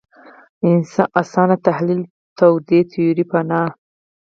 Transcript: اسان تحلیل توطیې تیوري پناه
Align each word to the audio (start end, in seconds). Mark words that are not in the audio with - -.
اسان 1.21 1.49
تحلیل 1.65 2.01
توطیې 2.37 2.79
تیوري 2.91 3.25
پناه 3.31 3.69